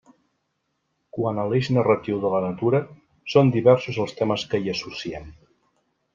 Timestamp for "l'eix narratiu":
1.51-2.21